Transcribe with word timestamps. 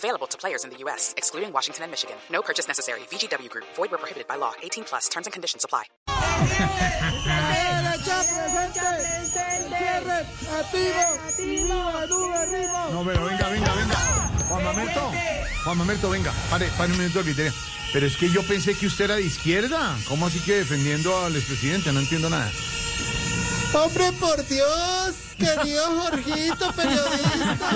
Available 0.00 0.26
to 0.28 0.38
players 0.38 0.64
in 0.64 0.70
the 0.70 0.78
U.S., 0.84 1.12
excluding 1.18 1.52
Washington 1.52 1.82
and 1.84 1.92
Michigan. 1.92 2.16
No 2.30 2.40
purchase 2.40 2.66
necessary. 2.66 3.00
VGW 3.12 3.50
Group. 3.50 3.66
Void 3.76 3.90
where 3.90 3.98
prohibited 3.98 4.26
by 4.26 4.36
law. 4.36 4.54
18 4.62 4.84
plus. 4.84 5.10
Terms 5.10 5.26
and 5.26 5.32
conditions 5.34 5.62
apply. 5.62 5.84
No, 12.92 13.04
pero 13.04 13.24
venga, 13.26 13.48
venga, 13.50 13.74
venga. 13.74 13.96
Juan 14.48 14.64
Mamerto, 14.64 15.12
Juan 15.64 15.78
Mamerto, 15.78 16.08
venga, 16.08 16.32
pare, 16.48 16.70
pare 16.78 16.92
un 16.92 16.98
minuto 16.98 17.20
criterio. 17.22 17.52
Pero 17.92 18.06
es 18.06 18.16
que 18.16 18.30
yo 18.30 18.42
pensé 18.42 18.74
que 18.74 18.86
usted 18.86 19.04
era 19.04 19.16
de 19.16 19.22
izquierda. 19.22 19.98
¿Cómo 20.08 20.26
así 20.26 20.40
que 20.40 20.54
defendiendo 20.56 21.26
al 21.26 21.36
expresidente? 21.36 21.92
No 21.92 22.00
entiendo 22.00 22.30
nada. 22.30 22.50
Hombre, 23.74 24.12
por 24.18 24.46
Dios, 24.48 25.29
querido 25.40 25.84
Jorgito, 26.02 26.72
periodista. 26.72 27.70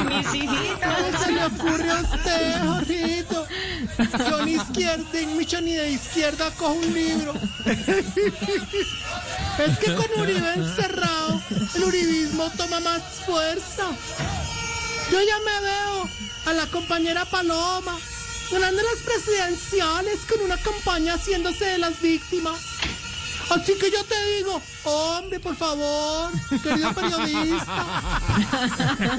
Mis 0.08 0.34
hijitos. 0.34 0.80
¿Cómo 0.80 1.18
se 1.24 1.32
le 1.32 1.44
ocurre 1.44 1.90
a 1.90 2.00
usted, 2.00 2.66
Jorgito? 2.66 3.46
Yo 4.18 4.44
ni 4.44 4.52
izquierda, 4.54 5.04
mucho 5.34 5.60
ni 5.60 5.74
de 5.74 5.90
izquierda 5.90 6.50
cojo 6.52 6.72
un 6.72 6.94
libro. 6.94 7.34
Es 9.66 9.78
que 9.78 9.94
con 9.94 10.06
Uribe 10.20 10.54
encerrado, 10.54 11.40
el 11.74 11.84
uribismo 11.84 12.50
toma 12.56 12.80
más 12.80 13.02
fuerza. 13.26 13.84
Yo 15.10 15.20
ya 15.20 15.38
me 15.44 15.60
veo 15.66 16.08
a 16.46 16.52
la 16.54 16.66
compañera 16.66 17.24
Paloma 17.26 17.98
ganando 18.50 18.82
las 18.82 19.02
presidenciales 19.04 20.20
con 20.28 20.40
una 20.40 20.56
campaña 20.56 21.14
haciéndose 21.14 21.64
de 21.64 21.78
las 21.78 22.00
víctimas. 22.00 22.69
Así 23.50 23.74
que 23.78 23.90
yo 23.90 24.04
te 24.04 24.14
digo, 24.36 24.62
hombre, 24.84 25.40
por 25.40 25.56
favor, 25.56 26.30
querido 26.62 26.92
periodista, 26.94 27.84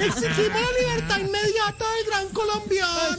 exigimos 0.00 0.60
la 0.60 0.72
libertad 0.80 1.18
inmediata 1.18 1.84
del 1.90 2.06
gran 2.06 2.28
colombiano. 2.30 3.16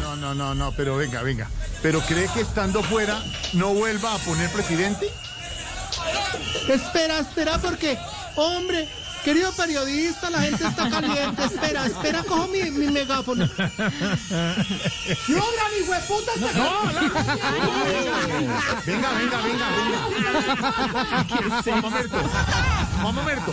No, 0.00 0.16
no, 0.16 0.34
no, 0.34 0.54
no, 0.54 0.72
pero 0.72 0.96
venga, 0.96 1.22
venga. 1.22 1.48
¿Pero 1.82 2.00
cree 2.00 2.28
que 2.32 2.40
estando 2.40 2.82
fuera 2.82 3.22
no 3.52 3.74
vuelva 3.74 4.14
a 4.14 4.18
poner 4.18 4.50
presidente? 4.50 5.10
Espera, 6.68 7.18
espera, 7.18 7.58
porque, 7.58 7.98
hombre, 8.36 8.88
querido 9.24 9.52
periodista, 9.52 10.30
la 10.30 10.40
gente 10.42 10.64
está 10.66 10.88
caliente. 10.88 11.44
Espera, 11.44 11.86
espera, 11.86 12.22
cojo 12.22 12.48
mi, 12.48 12.62
mi 12.70 12.86
megáfono. 12.86 13.44
¡No, 15.28 15.44
gran 15.52 15.72
hijo 15.80 15.92
de 15.92 16.00
puta! 16.08 16.32
este- 16.34 16.58
Venga, 18.84 19.10
venga, 19.12 19.38
venga, 19.42 19.66
venga. 19.76 21.62
Juan 21.62 21.82
Mamerto, 21.82 22.16
Juan 23.00 23.14
Mamerto. 23.14 23.52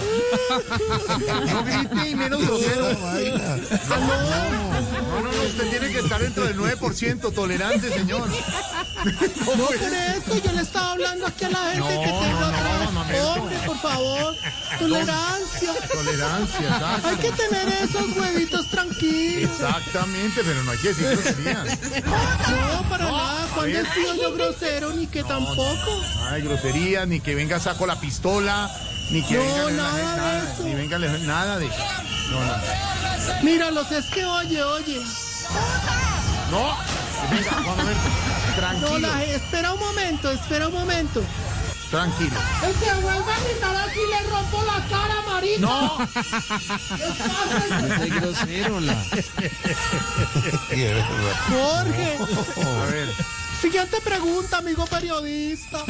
No 1.52 1.64
grite 1.64 2.10
y 2.10 2.16
menos 2.16 2.42
grosero. 2.42 2.90
No, 3.90 4.00
no, 5.22 5.32
no, 5.32 5.42
usted 5.44 5.70
tiene 5.70 5.92
que 5.92 6.00
estar 6.00 6.20
dentro 6.22 6.46
del 6.46 6.58
9% 6.58 7.34
tolerante, 7.34 7.90
señor. 7.94 8.28
No, 8.28 9.66
por 9.66 9.76
eso 9.76 10.36
yo 10.44 10.52
le 10.52 10.62
estaba 10.62 10.92
hablando 10.94 11.28
aquí 11.28 11.46
a 11.46 11.50
la 11.50 11.60
gente 11.72 11.80
No, 11.80 11.88
que 11.88 12.08
tenga 12.08 12.32
no, 12.32 12.40
no, 12.40 12.46
atrás. 12.48 12.92
Mamerto. 12.94 13.32
Hombre, 13.34 13.58
por 13.66 13.78
favor, 13.78 14.36
tolerancia. 14.80 15.74
Tolerancia, 15.94 16.60
exacto. 16.60 17.08
Hay 17.08 17.16
que 17.18 17.32
tener 17.32 17.68
esos 17.84 18.18
huevitos 18.18 18.70
tranquilos. 18.70 19.52
Exactamente, 19.52 20.42
pero 20.44 20.64
no 20.64 20.72
hay 20.72 20.78
que 20.80 20.88
decir 20.90 21.06
groserías. 21.08 21.66
No, 22.50 22.90
para 22.90 23.06
No, 23.06 23.18
nada. 23.18 23.48
Cuando 23.54 23.78
he 23.80 23.94
sido 23.94 24.16
yo 24.16 24.34
grosero, 24.34 24.94
ni 24.94 25.08
que 25.08 25.24
tampoco. 25.24 26.02
Ay, 26.30 26.42
groserías, 26.44 27.08
ni 27.08 27.20
que 27.20 27.36
venga 27.36 27.60
saco 27.60 27.86
la 27.86 28.00
pistola, 28.00 28.70
ni 29.12 29.22
que 29.24 29.36
No, 29.36 29.42
venga 29.44 29.66
le- 29.66 29.74
nada 29.74 29.98
de 29.98 30.04
nada, 30.04 30.54
eso. 30.54 30.64
ni 30.64 30.74
venga 30.76 31.00
nada 31.00 31.58
de 31.60 31.66
eso. 31.68 31.84
No, 32.32 32.40
no. 32.46 33.44
Míralos, 33.44 33.92
es 33.92 34.06
que 34.08 34.26
oye, 34.26 34.64
oye. 34.64 35.02
No, 36.52 36.78
venga, 37.32 37.52
Mamerto, 37.62 38.02
No, 38.50 38.56
tranquilo, 38.56 39.00
la, 39.00 39.24
espera 39.24 39.74
un 39.74 39.80
momento, 39.80 40.32
espera 40.32 40.68
un 40.68 40.74
momento. 40.74 41.24
Tranquilo. 41.90 42.40
El 42.64 42.74
que 42.76 42.94
vuelva 43.02 43.36
a 43.36 43.40
gritar 43.40 43.76
así 43.76 44.00
le 44.10 44.30
rompo 44.30 44.64
la 44.64 44.88
cara, 44.88 45.22
marica. 45.28 45.60
No, 45.60 45.98
Qué 48.04 48.10
grosero 48.10 48.80
la. 48.80 48.94
Jorge. 51.50 52.18
a 52.66 52.86
ver, 52.92 53.10
Siguiente 53.62 53.98
pregunta, 54.02 54.58
amigo 54.60 54.86
periodista. 54.86 55.84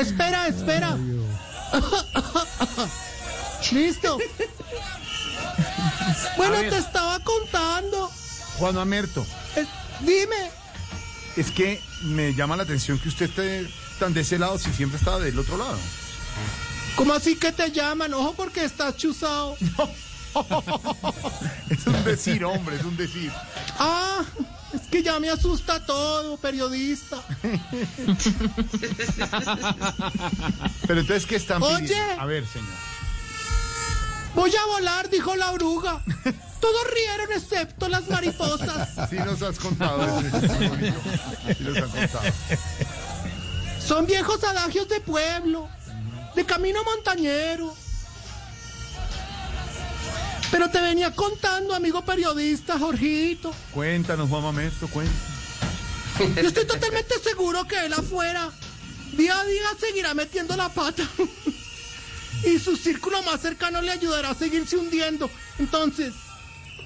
espera, 0.00 0.46
espera. 0.48 0.96
Listo. 3.72 4.18
Bueno, 6.36 6.54
te 6.70 6.78
estaba 6.78 7.18
contando. 7.20 8.10
Juan 8.58 8.74
Mamerto, 8.76 9.26
Eh, 9.56 9.66
dime. 10.00 10.50
Es 11.38 11.50
que 11.52 11.80
me 12.02 12.34
llama 12.34 12.56
la 12.56 12.64
atención 12.64 12.98
que 12.98 13.08
usted 13.08 13.26
esté 13.26 13.68
tan 13.98 14.12
de 14.12 14.22
ese 14.22 14.38
lado 14.38 14.58
si 14.58 14.72
siempre 14.72 14.98
estaba 14.98 15.20
del 15.20 15.38
otro 15.38 15.56
lado. 15.56 15.78
¿Cómo 16.96 17.12
así 17.12 17.36
que 17.36 17.52
te 17.52 17.70
llaman? 17.70 18.12
Ojo 18.14 18.34
porque 18.34 18.64
estás 18.64 18.96
chuzado. 18.96 19.56
Es 21.70 21.86
un 21.86 22.04
decir, 22.04 22.44
hombre, 22.44 22.76
es 22.76 22.84
un 22.84 22.96
decir. 22.96 23.32
Ah, 23.78 24.22
es 24.72 24.82
que 24.82 25.02
ya 25.02 25.18
me 25.18 25.30
asusta 25.30 25.84
todo, 25.84 26.36
periodista. 26.36 27.22
Pero 30.86 31.00
entonces, 31.00 31.26
¿qué 31.26 31.36
están 31.36 31.62
Oye. 31.62 31.78
pidiendo? 31.88 32.20
A 32.20 32.24
ver, 32.26 32.46
señor. 32.46 32.68
Voy 34.34 34.54
a 34.54 34.64
volar, 34.66 35.10
dijo 35.10 35.34
la 35.34 35.50
oruga. 35.50 36.02
Todos 36.60 36.82
rieron 36.92 37.32
excepto 37.32 37.88
las 37.88 38.08
mariposas. 38.08 38.88
Sí 39.10 39.16
nos 39.16 39.40
has 39.42 39.58
contado 39.58 40.20
ese 40.20 40.68
bonito. 40.68 41.00
Sí 41.56 41.64
nos 41.64 41.76
han 41.76 41.90
contado. 41.90 42.32
Son 43.84 44.06
viejos 44.06 44.42
adagios 44.44 44.88
de 44.88 45.00
pueblo, 45.00 45.68
de 46.34 46.44
camino 46.44 46.82
montañero. 46.84 47.74
Pero 50.50 50.70
te 50.70 50.80
venía 50.80 51.12
contando, 51.12 51.74
amigo 51.74 52.04
periodista, 52.04 52.78
Jorgito. 52.78 53.52
Cuéntanos, 53.72 54.28
Juan 54.28 54.42
Mamerto, 54.42 54.88
cuéntanos. 54.88 55.22
Yo 56.18 56.48
estoy 56.48 56.66
totalmente 56.66 57.14
seguro 57.22 57.64
que 57.66 57.86
él 57.86 57.92
afuera, 57.92 58.50
día 59.12 59.38
a 59.38 59.44
día, 59.44 59.62
seguirá 59.78 60.14
metiendo 60.14 60.56
la 60.56 60.68
pata. 60.68 61.04
Y 62.44 62.60
su 62.60 62.76
círculo 62.76 63.20
más 63.24 63.40
cercano 63.40 63.82
le 63.82 63.90
ayudará 63.90 64.30
a 64.30 64.34
seguirse 64.34 64.76
hundiendo. 64.76 65.28
Entonces, 65.58 66.14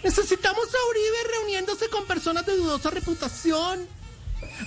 necesitamos 0.02 0.64
a 0.66 0.90
Uribe 0.90 1.16
reuniéndose 1.38 1.88
con 1.88 2.04
personas 2.06 2.46
de 2.46 2.56
dudosa 2.56 2.90
reputación. 2.90 3.86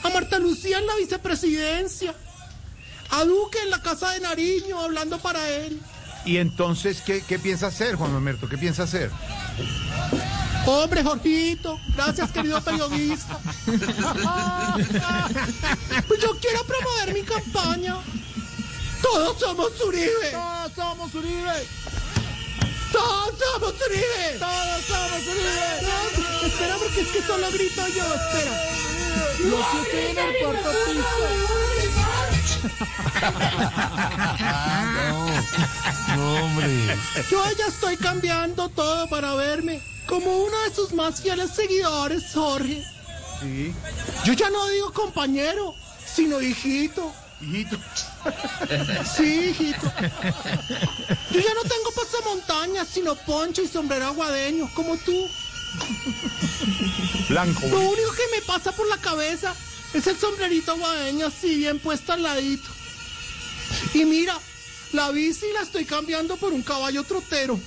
A 0.04 0.10
Marta 0.10 0.40
Lucía 0.40 0.80
en 0.80 0.88
la 0.88 0.96
vicepresidencia. 0.96 2.14
A 3.12 3.24
Duque 3.24 3.60
en 3.62 3.70
la 3.70 3.82
casa 3.82 4.12
de 4.12 4.22
Nariño 4.22 4.80
hablando 4.80 5.20
para 5.20 5.48
él. 5.50 5.80
Y 6.26 6.38
entonces, 6.38 7.02
¿qué, 7.06 7.22
qué 7.22 7.38
piensa 7.38 7.68
hacer, 7.68 7.96
Juan 7.96 8.12
Mamerto? 8.12 8.50
¿Qué 8.50 8.58
piensa 8.58 8.84
hacer? 8.84 9.12
Hombre, 10.66 11.04
Jorgito, 11.04 11.80
gracias 11.96 12.32
querido 12.32 12.60
periodista. 12.62 13.40
Pues 16.08 16.20
yo 16.22 16.38
quiero 16.40 16.64
promover 16.64 17.14
mi 17.14 17.22
campaña. 17.22 17.98
Todos 19.02 19.40
somos 19.40 19.80
Uribe. 19.82 20.32
¡Todos 20.32 20.72
somos 20.74 21.14
Uribe! 21.14 21.68
Todos 22.92 23.36
somos 23.38 23.74
Uribe. 23.88 24.40
Todos- 25.36 26.44
Espera 26.52 26.76
porque 26.78 27.02
es 27.02 27.08
que 27.10 27.22
solo 27.24 27.50
grito 27.52 27.88
yo, 27.88 28.04
espera. 28.14 28.52
No 29.46 29.58
sé, 29.58 29.78
estoy 29.84 30.06
en 30.12 30.18
el 30.18 30.34
cuarto 30.44 30.70
piso. 30.86 31.26
No, 36.16 36.46
hombre. 36.46 36.96
Yo 37.30 37.44
ya 37.58 37.68
estoy 37.68 37.98
cambiando 37.98 38.70
todo 38.70 39.08
para 39.10 39.36
verme 39.36 39.82
como 40.08 40.38
uno 40.46 40.58
de 40.64 40.74
sus 40.74 40.94
más 40.94 41.22
fieles 41.22 41.52
seguidores, 41.52 42.24
Jorge. 42.34 42.82
Sí, 43.42 43.74
Yo 44.24 44.32
ya 44.34 44.50
no 44.50 44.66
digo 44.68 44.94
compañero, 44.94 45.74
sino 46.06 46.40
hijito. 46.42 47.12
Hijito. 47.42 47.78
Sí, 49.16 49.50
hijito. 49.50 49.92
Yo 51.32 51.40
ya 51.40 51.54
no 51.54 51.62
tengo 51.62 51.92
pasamontañas, 51.96 52.88
sino 52.88 53.16
poncho 53.16 53.62
y 53.62 53.68
sombrero 53.68 54.06
aguadeño, 54.06 54.70
como 54.74 54.98
tú. 54.98 55.30
Blanco. 57.30 57.68
Lo 57.68 57.80
único 57.80 58.12
que 58.14 58.36
me 58.36 58.42
pasa 58.46 58.72
por 58.72 58.88
la 58.88 58.98
cabeza 58.98 59.54
es 59.94 60.08
el 60.08 60.18
sombrerito 60.18 60.78
guadeño 60.78 61.28
así 61.28 61.56
bien 61.56 61.80
puesto 61.80 62.14
al 62.14 62.24
ladito. 62.24 62.70
Y 63.94 64.06
mira, 64.06 64.38
la 64.94 65.12
bici 65.12 65.46
la 65.54 65.62
estoy 65.62 65.86
cambiando 65.86 66.38
por 66.38 66.54
un 66.54 66.62
caballo 66.62 67.04
trotero. 67.04 67.60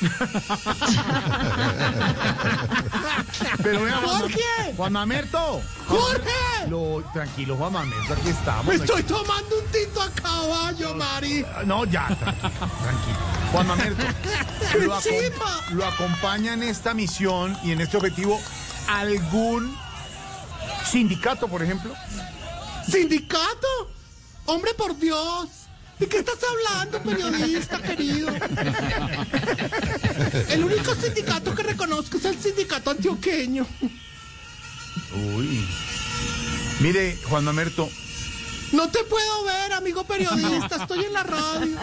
Pero 3.62 3.82
vea, 3.84 3.96
Juan, 4.02 4.20
Jorge. 4.20 4.74
Juan 4.76 4.92
Mamerto. 4.92 5.60
¡Jorge! 5.86 6.68
Lo, 6.68 7.02
tranquilo, 7.12 7.56
Juan 7.56 7.72
Mamerto, 7.72 8.12
aquí 8.14 8.28
estamos. 8.28 8.66
Me 8.66 8.74
estoy 8.76 9.02
tomando 9.02 9.58
un 9.58 9.66
tinto 9.72 10.02
a 10.02 10.10
caballo, 10.10 10.94
Mari. 10.94 11.44
No, 11.64 11.84
ya, 11.84 12.06
tranquilo, 12.08 12.50
tranquilo. 12.82 13.16
Juan 13.52 13.66
Mamerto, 13.66 14.02
lo, 14.80 14.94
acom- 14.94 15.02
Chimba. 15.02 15.60
lo 15.70 15.86
acompaña 15.86 16.52
en 16.52 16.62
esta 16.62 16.94
misión 16.94 17.56
y 17.64 17.72
en 17.72 17.80
este 17.80 17.96
objetivo 17.96 18.40
algún 18.88 19.74
sindicato, 20.84 21.48
por 21.48 21.62
ejemplo. 21.62 21.94
¿Sindicato? 22.90 23.66
Hombre, 24.46 24.72
por 24.74 24.96
Dios. 24.98 25.48
¿De 25.98 26.06
qué 26.08 26.18
estás 26.18 26.38
hablando, 26.48 27.02
periodista 27.02 27.82
querido? 27.82 28.28
El 30.48 30.64
único 30.64 30.94
sindicato 30.94 31.54
que 31.54 31.62
reconozco 31.64 32.18
es 32.18 32.24
el 32.24 32.38
sindicato 32.40 32.90
antioqueño. 32.90 33.66
Uy. 35.34 35.66
Mire, 36.80 37.18
Juan 37.28 37.44
Mamerto, 37.44 37.88
No 38.70 38.88
te 38.88 39.02
puedo 39.04 39.44
ver, 39.44 39.72
amigo 39.72 40.04
periodista, 40.04 40.76
estoy 40.76 41.04
en 41.06 41.12
la 41.12 41.22
radio. 41.24 41.76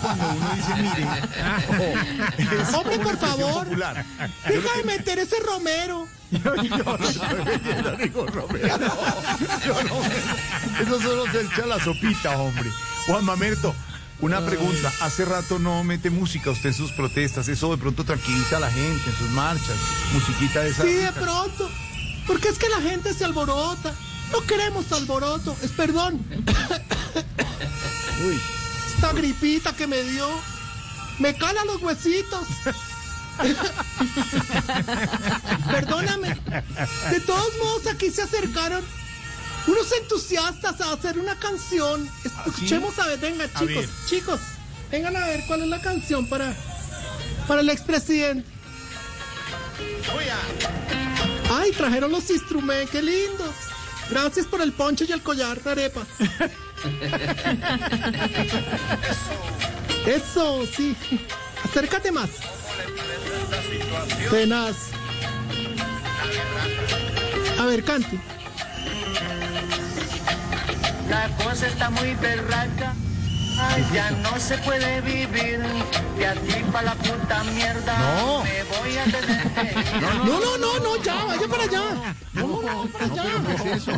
cuando 0.00 0.28
uno 0.28 0.50
dice, 0.54 0.74
mire, 0.76 1.06
Hombre, 2.76 2.98
por 3.00 3.18
favor. 3.18 3.64
popular. 3.64 4.04
Deja 4.46 4.76
de 4.76 4.84
meter 4.84 5.18
ese 5.18 5.40
Romero. 5.40 6.06
Yo 6.30 6.38
no 6.54 6.98
metiendo 7.44 7.96
ningún 7.96 8.26
Romero. 8.28 8.78
Yo 9.66 9.82
no 9.82 10.00
Eso 10.82 11.00
solo 11.00 11.32
se 11.32 11.40
echa 11.40 11.66
la 11.66 11.82
sopita, 11.82 12.36
hombre. 12.38 12.70
Juan 13.06 13.24
Mamerto, 13.24 13.74
una 14.20 14.44
pregunta. 14.44 14.92
Hace 15.00 15.24
rato 15.24 15.58
no 15.58 15.84
mete 15.84 16.10
música 16.10 16.50
usted 16.50 16.70
en 16.70 16.74
sus 16.74 16.92
protestas. 16.92 17.48
Eso 17.48 17.70
de 17.70 17.78
pronto 17.78 18.04
tranquiliza 18.04 18.56
a 18.56 18.60
la 18.60 18.70
gente 18.70 19.08
en 19.08 19.16
sus 19.16 19.30
marchas. 19.30 19.76
Musiquita 20.12 20.62
de 20.62 20.70
esa. 20.70 20.82
Sí, 20.82 20.94
de 20.94 21.12
pronto. 21.12 21.70
Porque 22.26 22.48
es 22.48 22.58
que 22.58 22.68
la 22.68 22.80
gente 22.80 23.14
se 23.14 23.24
alborota. 23.24 23.94
No 24.32 24.40
queremos 24.42 24.90
alboroto. 24.90 25.56
Es 25.62 25.70
perdón. 25.70 26.20
Uy. 28.26 28.40
Esta 28.94 29.12
gripita 29.12 29.72
que 29.72 29.86
me 29.86 30.02
dio. 30.02 30.28
Me 31.20 31.34
cala 31.36 31.64
los 31.64 31.80
huesitos. 31.80 32.46
Perdóname. 35.70 36.36
De 37.10 37.20
todos 37.20 37.56
modos, 37.58 37.86
aquí 37.86 38.10
se 38.10 38.22
acercaron 38.22 38.82
unos 39.66 39.92
entusiastas 39.92 40.80
a 40.80 40.92
hacer 40.92 41.18
una 41.18 41.38
canción. 41.38 42.08
Escuchemos 42.24 42.98
a 42.98 43.06
ver, 43.06 43.18
venga, 43.18 43.46
chicos, 43.46 43.68
ver. 43.68 43.88
chicos, 44.06 44.40
vengan 44.90 45.16
a 45.16 45.26
ver 45.26 45.44
cuál 45.46 45.62
es 45.62 45.68
la 45.68 45.80
canción 45.80 46.28
para, 46.28 46.54
para 47.46 47.60
el 47.60 47.70
expresidente. 47.70 48.48
Ay, 51.50 51.72
trajeron 51.72 52.12
los 52.12 52.30
instrumentos, 52.30 52.90
qué 52.90 53.02
lindos. 53.02 53.54
Gracias 54.10 54.46
por 54.46 54.60
el 54.60 54.72
poncho 54.72 55.04
y 55.04 55.12
el 55.12 55.22
collar 55.22 55.62
de 55.62 55.70
arepas. 55.70 56.06
Eso, 60.06 60.64
sí. 60.66 60.96
Acércate 61.64 62.12
más. 62.12 62.30
Tenaz. 64.30 64.76
A 67.58 67.64
ver, 67.66 67.82
cante. 67.82 68.20
La 71.08 71.28
cosa 71.44 71.66
está 71.66 71.90
muy 71.90 72.14
berraca. 72.14 72.94
Ay, 73.58 73.86
ya 73.92 74.10
no 74.10 74.38
se 74.38 74.58
puede 74.58 75.00
vivir. 75.00 75.60
De 76.18 76.26
aquí 76.26 76.62
para 76.72 76.82
la 76.86 76.94
puta 76.94 77.42
mierda. 77.44 77.98
No. 78.20 78.42
Me 78.44 78.62
voy 78.64 78.98
a 78.98 79.04
tener 79.04 79.52
que 79.52 79.62
ir. 79.96 80.02
No, 80.02 80.40
no, 80.40 80.58
no, 80.58 80.78
no, 80.80 81.02
ya, 81.02 81.24
vaya 81.24 81.48
para 81.48 81.62
allá. 81.62 82.14
No, 82.34 82.46
no, 82.62 82.86
para 82.92 83.04
allá. 83.06 83.24
¿Qué 83.62 83.70
es 83.72 83.76
eso? 83.82 83.92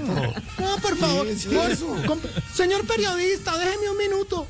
No, 0.59 0.77
por 0.81 0.97
favor. 0.97 1.27
¿Qué 1.27 1.33
es 1.33 1.47
Por- 1.47 1.71
eso? 1.71 1.87
com- 2.07 2.21
señor 2.55 2.87
periodista, 2.87 3.57
déjeme 3.59 3.91
un 3.91 3.97
minuto. 3.99 4.47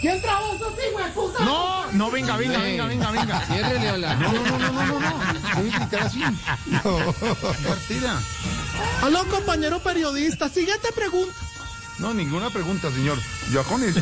¿Quién 0.00 0.20
trajo 0.22 0.54
esos 0.54 0.74
hijueputas? 0.90 1.40
No, 1.40 1.90
no, 1.92 2.10
venga, 2.12 2.36
venga, 2.36 2.58
venga, 2.58 2.86
venga, 2.86 3.10
venga. 3.10 3.40
Ciérrele, 3.46 3.90
hola. 3.92 4.14
No, 4.14 4.32
no, 4.32 4.42
no, 4.42 4.58
no, 4.58 4.72
no, 4.72 4.84
no, 4.84 5.00
no. 5.00 5.54
Voy 5.56 5.70
a 5.72 5.78
gritar 5.78 6.02
así. 6.02 6.22
No. 6.66 7.12
Partida. 7.66 8.20
Aló, 9.02 9.26
compañero 9.28 9.80
periodista. 9.80 10.48
Siguiente 10.48 10.92
pregunta. 10.94 11.34
No, 11.98 12.14
ninguna 12.14 12.50
pregunta, 12.50 12.90
señor. 12.92 13.18
Yo 13.50 13.64
con 13.64 13.82
eso. 13.82 14.00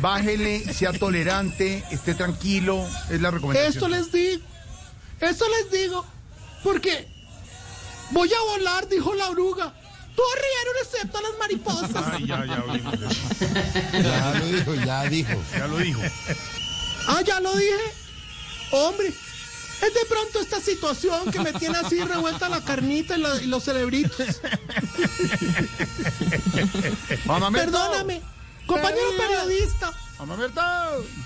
Bájele, 0.00 0.72
sea 0.72 0.92
tolerante, 0.92 1.84
esté 1.90 2.14
tranquilo. 2.14 2.86
Es 3.10 3.20
la 3.20 3.30
recomendación. 3.30 3.72
Esto 3.72 3.88
les 3.88 4.10
digo. 4.10 4.42
Eso 5.20 5.44
les 5.48 5.70
digo. 5.70 6.04
Porque 6.62 7.08
voy 8.10 8.32
a 8.32 8.40
volar, 8.52 8.88
dijo 8.88 9.14
la 9.14 9.28
oruga. 9.28 9.74
Todos 10.16 10.32
rieron 10.34 10.74
excepto 10.82 11.20
las 11.20 11.38
mariposas. 11.38 12.04
Ay, 12.10 12.26
ya, 12.26 12.46
ya 12.46 12.64
oímos 12.64 12.94
eso. 12.94 14.02
Ya 14.02 14.34
lo 14.38 14.46
dijo, 14.46 14.74
ya 14.74 15.04
dijo. 15.04 15.42
Ya 15.52 15.66
lo 15.66 15.76
dijo. 15.76 16.00
Ah, 17.06 17.20
ya 17.22 17.40
lo 17.40 17.54
dije. 17.54 17.92
Hombre, 18.70 19.12
es 19.82 19.94
de 19.94 20.04
pronto 20.08 20.40
esta 20.40 20.60
situación 20.60 21.30
que 21.30 21.40
me 21.40 21.52
tiene 21.52 21.78
así 21.78 22.00
revuelta 22.02 22.48
la 22.48 22.62
carnita 22.62 23.16
y, 23.16 23.20
la- 23.20 23.42
y 23.42 23.46
los 23.46 23.64
cerebritos. 23.64 24.40
Mamá. 27.26 27.50
Perdóname, 27.50 28.22
compañero 28.66 29.08
periodista. 29.18 29.92
Mamá. 30.18 30.36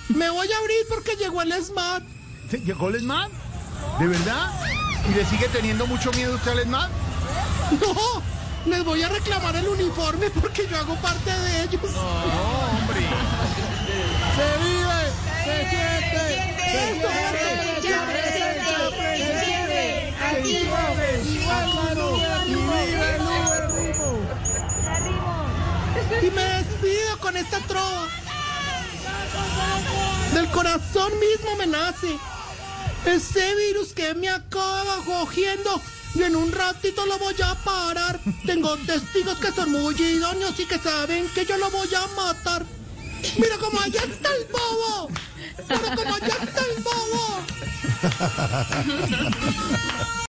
Me 0.08 0.30
voy 0.30 0.50
a 0.52 0.58
abrir 0.58 0.78
porque 0.88 1.16
llegó 1.16 1.42
el 1.42 1.52
SMAT. 1.52 2.02
¿Se- 2.50 2.58
¿Llegó 2.60 2.88
el 2.88 2.96
ESMAD? 2.96 3.28
¿De 4.00 4.06
verdad? 4.08 4.50
¿Y 5.08 5.14
le 5.14 5.24
sigue 5.26 5.48
teniendo 5.48 5.86
mucho 5.86 6.10
miedo 6.12 6.34
usted 6.34 6.50
al 6.52 6.58
ESMAD? 6.60 6.88
No, 7.80 8.22
les 8.66 8.84
voy 8.84 9.02
a 9.02 9.08
reclamar 9.08 9.54
el 9.56 9.68
uniforme 9.68 10.28
porque 10.30 10.66
yo 10.68 10.76
hago 10.76 10.96
parte 10.96 11.30
de 11.30 11.62
ellos. 11.62 11.80
No, 11.82 12.00
hombre. 12.78 13.00
Se 14.36 14.48
vive, 14.64 15.00
se 15.44 15.70
siente, 15.70 16.24
se 16.72 17.69
Y 26.22 26.30
me 26.30 26.42
despido 26.42 27.18
con 27.20 27.36
esta 27.36 27.58
trova. 27.60 28.08
Del 30.34 30.50
corazón 30.50 31.12
mismo 31.18 31.56
me 31.56 31.66
nace. 31.66 32.18
Ese 33.06 33.54
virus 33.54 33.92
que 33.94 34.14
me 34.14 34.28
acaba 34.28 34.96
cogiendo. 35.06 35.80
Y 36.14 36.22
en 36.22 36.36
un 36.36 36.52
ratito 36.52 37.06
lo 37.06 37.18
voy 37.18 37.36
a 37.42 37.54
parar. 37.54 38.20
Tengo 38.44 38.76
testigos 38.78 39.38
que 39.38 39.50
son 39.52 39.70
muy 39.70 39.94
idóneos 39.94 40.58
y 40.60 40.66
que 40.66 40.78
saben 40.78 41.28
que 41.28 41.46
yo 41.46 41.56
lo 41.56 41.70
voy 41.70 41.88
a 41.94 42.06
matar. 42.08 42.66
Mira 43.38 43.56
cómo 43.58 43.80
allá 43.80 44.02
está 44.02 44.28
el 44.34 44.44
bobo. 44.52 45.08
Mira 45.68 45.96
cómo 45.96 46.14
allá 46.14 46.36
está 46.42 46.60
el 46.60 46.82
bobo. 46.82 47.40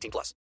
18 0.00 0.10
plus. 0.10 0.34